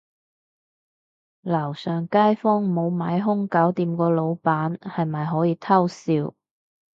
[1.43, 6.33] 樓上街坊無買兇搞掂個老闆，係咪可以偷笑